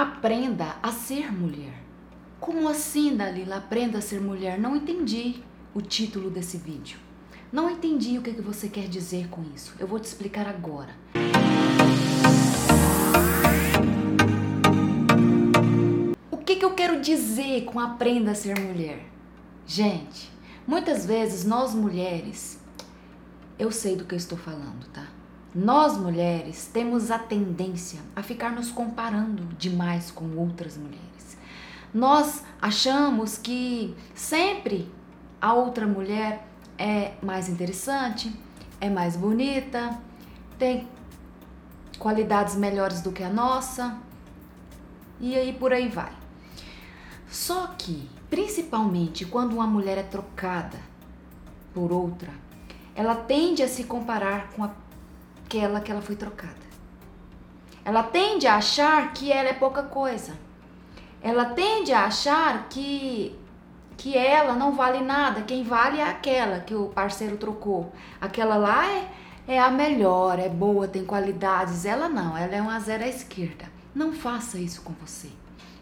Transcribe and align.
Aprenda 0.00 0.76
a 0.82 0.90
ser 0.90 1.30
mulher. 1.30 1.74
Como 2.40 2.66
assim, 2.70 3.14
Dalila? 3.14 3.56
Aprenda 3.56 3.98
a 3.98 4.00
ser 4.00 4.18
mulher? 4.18 4.58
Não 4.58 4.74
entendi 4.74 5.42
o 5.74 5.82
título 5.82 6.30
desse 6.30 6.56
vídeo. 6.56 6.98
Não 7.52 7.68
entendi 7.68 8.16
o 8.16 8.22
que 8.22 8.30
você 8.40 8.66
quer 8.66 8.88
dizer 8.88 9.28
com 9.28 9.44
isso. 9.54 9.74
Eu 9.78 9.86
vou 9.86 10.00
te 10.00 10.04
explicar 10.04 10.48
agora. 10.48 10.94
O 16.30 16.38
que, 16.38 16.56
que 16.56 16.64
eu 16.64 16.74
quero 16.74 17.02
dizer 17.02 17.66
com 17.66 17.78
aprenda 17.78 18.30
a 18.30 18.34
ser 18.34 18.58
mulher? 18.58 19.04
Gente, 19.66 20.30
muitas 20.66 21.04
vezes 21.04 21.44
nós 21.44 21.74
mulheres, 21.74 22.58
eu 23.58 23.70
sei 23.70 23.96
do 23.96 24.06
que 24.06 24.14
eu 24.14 24.18
estou 24.18 24.38
falando, 24.38 24.86
tá? 24.94 25.19
Nós 25.54 25.96
mulheres 25.96 26.70
temos 26.72 27.10
a 27.10 27.18
tendência 27.18 28.00
a 28.14 28.22
ficar 28.22 28.52
nos 28.52 28.70
comparando 28.70 29.42
demais 29.58 30.10
com 30.10 30.36
outras 30.36 30.76
mulheres. 30.76 31.36
Nós 31.92 32.44
achamos 32.62 33.36
que 33.36 33.96
sempre 34.14 34.88
a 35.40 35.52
outra 35.52 35.88
mulher 35.88 36.46
é 36.78 37.14
mais 37.20 37.48
interessante, 37.48 38.32
é 38.80 38.88
mais 38.88 39.16
bonita, 39.16 39.98
tem 40.56 40.86
qualidades 41.98 42.54
melhores 42.54 43.02
do 43.02 43.10
que 43.10 43.24
a 43.24 43.28
nossa, 43.28 43.98
e 45.18 45.34
aí 45.34 45.52
por 45.52 45.72
aí 45.72 45.88
vai. 45.88 46.12
Só 47.28 47.66
que, 47.76 48.08
principalmente 48.30 49.24
quando 49.24 49.54
uma 49.54 49.66
mulher 49.66 49.98
é 49.98 50.02
trocada 50.04 50.78
por 51.74 51.90
outra, 51.90 52.32
ela 52.94 53.16
tende 53.16 53.64
a 53.64 53.68
se 53.68 53.84
comparar 53.84 54.50
com 54.50 54.62
aquela 55.50 55.80
que 55.80 55.90
ela 55.90 56.00
foi 56.00 56.14
trocada. 56.14 56.70
Ela 57.84 58.04
tende 58.04 58.46
a 58.46 58.54
achar 58.54 59.12
que 59.12 59.32
ela 59.32 59.48
é 59.48 59.52
pouca 59.52 59.82
coisa. 59.82 60.34
Ela 61.20 61.46
tende 61.46 61.92
a 61.92 62.04
achar 62.04 62.68
que 62.68 63.36
que 63.96 64.16
ela 64.16 64.54
não 64.54 64.72
vale 64.72 65.02
nada, 65.02 65.42
quem 65.42 65.62
vale 65.62 65.98
é 65.98 66.08
aquela 66.08 66.60
que 66.60 66.74
o 66.74 66.86
parceiro 66.86 67.36
trocou. 67.36 67.92
Aquela 68.18 68.56
lá 68.56 68.90
é, 68.90 69.10
é 69.46 69.58
a 69.58 69.70
melhor, 69.70 70.38
é 70.38 70.48
boa, 70.48 70.88
tem 70.88 71.04
qualidades. 71.04 71.84
Ela 71.84 72.08
não, 72.08 72.34
ela 72.34 72.54
é 72.54 72.62
uma 72.62 72.80
zero 72.80 73.04
à 73.04 73.08
esquerda. 73.08 73.66
Não 73.94 74.14
faça 74.14 74.58
isso 74.58 74.80
com 74.80 74.94
você. 74.94 75.28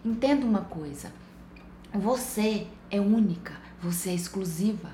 Entenda 0.05 0.45
uma 0.45 0.63
coisa: 0.63 1.13
você 1.95 2.67
é 2.91 2.99
única, 3.01 3.53
você 3.81 4.11
é 4.11 4.15
exclusiva. 4.15 4.91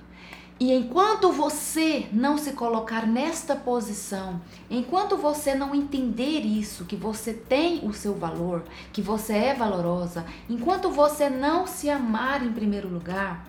E 0.58 0.72
enquanto 0.72 1.32
você 1.32 2.06
não 2.12 2.38
se 2.38 2.52
colocar 2.52 3.06
nesta 3.06 3.56
posição, 3.56 4.40
enquanto 4.70 5.16
você 5.16 5.52
não 5.52 5.74
entender 5.74 6.40
isso, 6.40 6.84
que 6.84 6.94
você 6.94 7.32
tem 7.32 7.86
o 7.86 7.92
seu 7.92 8.14
valor, 8.14 8.62
que 8.92 9.02
você 9.02 9.32
é 9.32 9.54
valorosa, 9.54 10.24
enquanto 10.48 10.90
você 10.90 11.28
não 11.28 11.66
se 11.66 11.90
amar 11.90 12.44
em 12.44 12.52
primeiro 12.52 12.88
lugar, 12.88 13.44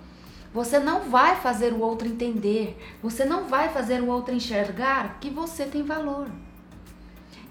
você 0.51 0.79
não 0.79 1.01
vai 1.01 1.35
fazer 1.35 1.73
o 1.73 1.81
outro 1.81 2.07
entender, 2.07 2.81
você 3.03 3.23
não 3.23 3.45
vai 3.45 3.69
fazer 3.69 4.01
o 4.01 4.07
outro 4.07 4.33
enxergar 4.33 5.19
que 5.19 5.29
você 5.29 5.65
tem 5.65 5.83
valor. 5.83 6.27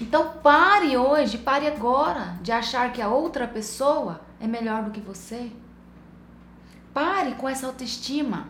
Então 0.01 0.33
pare 0.43 0.97
hoje, 0.97 1.39
pare 1.39 1.69
agora 1.69 2.37
de 2.43 2.51
achar 2.51 2.93
que 2.93 3.01
a 3.01 3.09
outra 3.09 3.47
pessoa 3.47 4.21
é 4.41 4.49
melhor 4.49 4.83
do 4.83 4.91
que 4.91 5.01
você. 5.01 5.51
Pare 6.93 7.35
com 7.35 7.49
essa 7.49 7.67
autoestima. 7.67 8.49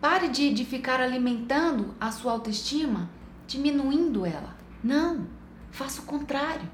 Pare 0.00 0.28
de, 0.28 0.52
de 0.54 0.64
ficar 0.64 1.00
alimentando 1.00 1.94
a 2.00 2.10
sua 2.10 2.32
autoestima, 2.32 3.10
diminuindo 3.46 4.24
ela. 4.24 4.56
Não, 4.82 5.26
faça 5.70 6.00
o 6.00 6.04
contrário. 6.06 6.66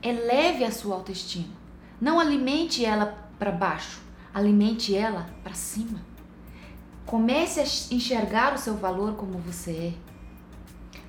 Eleve 0.00 0.64
a 0.64 0.70
sua 0.70 0.94
autoestima. 0.94 1.52
Não 2.00 2.20
alimente 2.20 2.84
ela 2.84 3.18
para 3.38 3.50
baixo, 3.50 4.00
alimente 4.32 4.94
ela 4.94 5.28
para 5.42 5.54
cima. 5.54 6.00
Comece 7.04 7.60
a 7.60 7.94
enxergar 7.94 8.54
o 8.54 8.58
seu 8.58 8.76
valor 8.76 9.14
como 9.14 9.38
você 9.38 9.94
é. 9.94 9.94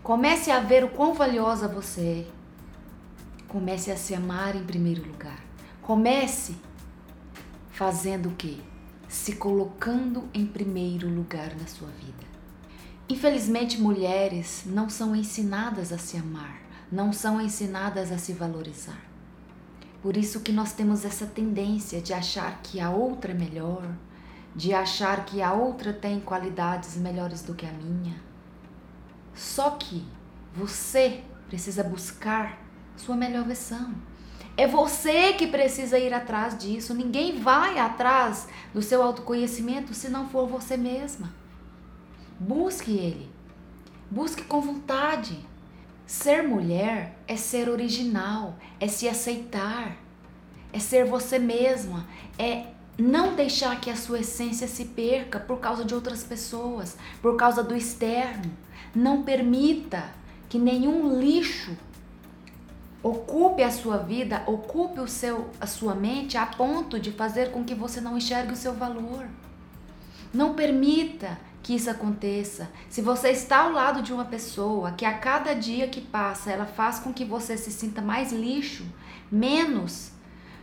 Comece 0.01 0.49
a 0.49 0.59
ver 0.59 0.83
o 0.83 0.89
quão 0.89 1.13
valiosa 1.13 1.67
você 1.67 2.25
é. 2.27 3.45
Comece 3.47 3.91
a 3.91 3.97
se 3.97 4.15
amar 4.15 4.55
em 4.55 4.63
primeiro 4.63 5.05
lugar. 5.07 5.39
Comece 5.81 6.55
fazendo 7.69 8.29
o 8.29 8.35
quê? 8.35 8.57
Se 9.07 9.35
colocando 9.35 10.27
em 10.33 10.45
primeiro 10.45 11.09
lugar 11.09 11.55
na 11.55 11.67
sua 11.67 11.89
vida. 11.89 12.27
Infelizmente, 13.09 13.79
mulheres 13.79 14.63
não 14.65 14.89
são 14.89 15.15
ensinadas 15.15 15.93
a 15.93 15.97
se 15.97 16.17
amar, 16.17 16.61
não 16.91 17.13
são 17.13 17.39
ensinadas 17.39 18.11
a 18.11 18.17
se 18.17 18.33
valorizar. 18.33 19.01
Por 20.01 20.17
isso 20.17 20.41
que 20.41 20.51
nós 20.51 20.73
temos 20.73 21.05
essa 21.05 21.25
tendência 21.25 22.01
de 22.01 22.13
achar 22.13 22.61
que 22.61 22.79
a 22.79 22.89
outra 22.89 23.31
é 23.31 23.35
melhor, 23.35 23.95
de 24.55 24.73
achar 24.73 25.25
que 25.25 25.41
a 25.41 25.53
outra 25.53 25.93
tem 25.93 26.19
qualidades 26.19 26.97
melhores 26.97 27.41
do 27.41 27.53
que 27.53 27.65
a 27.65 27.71
minha. 27.71 28.15
Só 29.33 29.71
que 29.71 30.05
você 30.53 31.23
precisa 31.47 31.83
buscar 31.83 32.61
sua 32.97 33.15
melhor 33.15 33.45
versão. 33.45 33.93
É 34.57 34.65
você 34.65 35.33
que 35.33 35.45
precisa 35.45 35.99
ir 35.99 36.11
atrás 36.11 36.57
disso. 36.57 36.95
Ninguém 36.95 37.39
vai 37.39 37.77
atrás 37.77 38.47
do 38.73 38.81
seu 38.81 39.03
autoconhecimento 39.03 39.93
se 39.93 40.09
não 40.09 40.27
for 40.27 40.47
você 40.47 40.75
mesma. 40.75 41.31
Busque 42.39 42.97
ele. 42.97 43.29
Busque 44.09 44.43
com 44.43 44.59
vontade. 44.59 45.45
Ser 46.07 46.41
mulher 46.41 47.19
é 47.27 47.35
ser 47.35 47.69
original, 47.69 48.55
é 48.79 48.87
se 48.87 49.07
aceitar, 49.09 49.97
é 50.71 50.79
ser 50.79 51.05
você 51.05 51.37
mesma, 51.37 52.07
é 52.39 52.67
não 52.97 53.35
deixar 53.35 53.79
que 53.79 53.89
a 53.91 53.95
sua 53.95 54.21
essência 54.21 54.67
se 54.67 54.85
perca 54.85 55.39
por 55.39 55.59
causa 55.59 55.83
de 55.83 55.93
outras 55.93 56.23
pessoas, 56.23 56.97
por 57.21 57.35
causa 57.35 57.61
do 57.61 57.75
externo. 57.75 58.51
Não 58.95 59.21
permita 59.21 60.09
que 60.49 60.57
nenhum 60.57 61.19
lixo 61.19 61.77
Ocupe 63.57 63.63
a 63.63 63.71
sua 63.71 63.97
vida, 63.97 64.43
ocupe 64.45 64.99
o 64.99 65.07
seu, 65.07 65.49
a 65.59 65.65
sua 65.65 65.95
mente 65.95 66.37
a 66.37 66.45
ponto 66.45 66.99
de 66.99 67.11
fazer 67.11 67.49
com 67.49 67.63
que 67.63 67.73
você 67.73 67.99
não 67.99 68.15
enxergue 68.15 68.53
o 68.53 68.55
seu 68.55 68.71
valor. 68.71 69.27
Não 70.31 70.53
permita 70.53 71.39
que 71.63 71.73
isso 71.73 71.89
aconteça. 71.89 72.69
Se 72.87 73.01
você 73.01 73.29
está 73.29 73.61
ao 73.61 73.71
lado 73.71 74.03
de 74.03 74.13
uma 74.13 74.25
pessoa 74.25 74.91
que 74.91 75.03
a 75.03 75.17
cada 75.17 75.55
dia 75.55 75.87
que 75.87 75.99
passa 75.99 76.51
ela 76.51 76.67
faz 76.67 76.99
com 76.99 77.11
que 77.11 77.25
você 77.25 77.57
se 77.57 77.71
sinta 77.71 77.99
mais 77.99 78.31
lixo, 78.31 78.85
menos, 79.31 80.11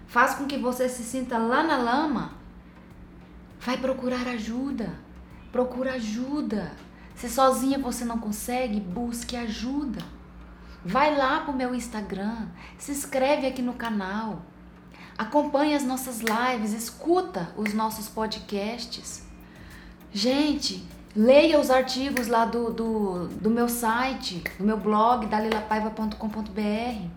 faz 0.07 0.37
com 0.37 0.47
que 0.47 0.57
você 0.57 0.89
se 0.89 1.03
sinta 1.03 1.37
lá 1.37 1.65
na 1.65 1.77
lama, 1.77 2.35
vai 3.59 3.77
procurar 3.77 4.29
ajuda. 4.29 4.95
Procura 5.51 5.95
ajuda. 5.95 6.71
Se 7.17 7.29
sozinha 7.29 7.77
você 7.77 8.05
não 8.05 8.19
consegue, 8.19 8.79
busque 8.79 9.35
ajuda. 9.35 10.01
Vai 10.85 11.17
lá 11.17 11.41
pro 11.41 11.53
meu 11.55 11.75
Instagram, 11.75 12.47
se 12.79 12.93
inscreve 12.93 13.47
aqui 13.47 13.63
no 13.63 13.73
canal, 13.73 14.43
acompanha 15.17 15.79
as 15.79 15.83
nossas 15.83 16.21
lives, 16.21 16.75
escuta 16.75 17.55
os 17.57 17.73
nossos 17.73 18.07
podcasts. 18.07 19.27
Gente, 20.13 20.87
leia 21.17 21.59
os 21.59 21.71
artigos 21.71 22.29
lá 22.29 22.45
do, 22.45 22.71
do, 22.71 23.29
do 23.29 23.49
meu 23.49 23.67
site, 23.67 24.45
do 24.59 24.65
meu 24.65 24.77
blog, 24.77 25.27
dalilapaiva.com.br. 25.27 27.09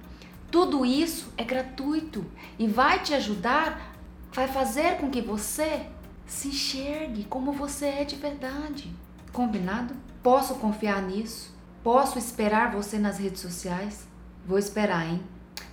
Tudo 0.50 0.86
isso 0.86 1.34
é 1.36 1.44
gratuito 1.44 2.26
e 2.58 2.68
vai 2.68 3.00
te 3.00 3.14
ajudar, 3.14 3.94
vai 4.32 4.48
fazer 4.48 4.96
com 4.98 5.10
que 5.10 5.22
você 5.22 5.88
se 6.26 6.48
enxergue 6.48 7.26
como 7.26 7.52
você 7.52 7.88
é 7.88 8.04
de 8.06 8.16
verdade. 8.16 8.90
Combinado? 9.34 9.94
Posso 10.24 10.56
confiar 10.56 11.02
nisso? 11.02 11.57
Posso 11.84 12.18
esperar 12.18 12.72
você 12.72 12.98
nas 12.98 13.18
redes 13.18 13.42
sociais? 13.42 14.08
Vou 14.46 14.58
esperar, 14.58 15.08
hein? 15.08 15.22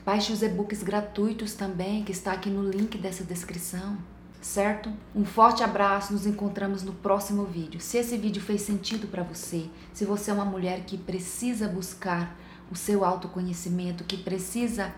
Baixe 0.05 0.33
os 0.33 0.43
e-books 0.43 0.83
gratuitos 0.83 1.55
também, 1.55 2.05
que 2.05 2.13
está 2.13 2.33
aqui 2.33 2.51
no 2.51 2.69
link 2.69 2.99
dessa 2.99 3.25
descrição, 3.25 3.97
certo? 4.41 4.93
Um 5.15 5.25
forte 5.25 5.63
abraço, 5.63 6.13
nos 6.13 6.27
encontramos 6.27 6.83
no 6.83 6.93
próximo 6.93 7.45
vídeo. 7.45 7.81
Se 7.81 7.97
esse 7.97 8.17
vídeo 8.17 8.43
fez 8.43 8.61
sentido 8.63 9.07
para 9.07 9.23
você, 9.23 9.67
se 9.93 10.05
você 10.05 10.31
é 10.31 10.35
uma 10.35 10.45
mulher 10.45 10.85
que 10.85 10.99
precisa 10.99 11.67
buscar 11.67 12.37
o 12.71 12.77
seu 12.77 13.05
autoconhecimento, 13.05 14.05
que 14.05 14.17
precisa 14.17 14.93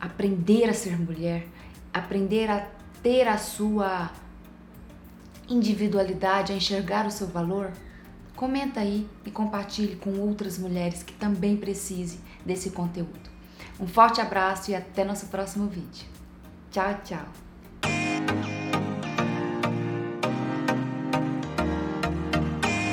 aprender 0.00 0.68
a 0.68 0.74
ser 0.74 0.98
mulher, 0.98 1.46
aprender 1.92 2.50
a 2.50 2.68
ter 3.02 3.28
a 3.28 3.38
sua 3.38 4.10
individualidade, 5.48 6.52
a 6.52 6.56
enxergar 6.56 7.06
o 7.06 7.10
seu 7.10 7.26
valor, 7.28 7.72
Comenta 8.38 8.78
aí 8.78 9.04
e 9.26 9.32
compartilhe 9.32 9.96
com 9.96 10.16
outras 10.20 10.58
mulheres 10.58 11.02
que 11.02 11.12
também 11.12 11.56
precisem 11.56 12.20
desse 12.46 12.70
conteúdo. 12.70 13.28
Um 13.80 13.86
forte 13.88 14.20
abraço 14.20 14.70
e 14.70 14.76
até 14.76 15.04
nosso 15.04 15.26
próximo 15.26 15.66
vídeo. 15.66 16.06
Tchau, 16.70 17.00
tchau! 17.02 17.47